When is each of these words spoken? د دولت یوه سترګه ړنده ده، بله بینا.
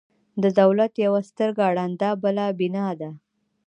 د 0.43 0.43
دولت 0.61 0.93
یوه 1.05 1.21
سترګه 1.29 1.65
ړنده 1.75 2.09
ده، 2.09 2.09
بله 2.23 2.43
بینا. 2.59 2.85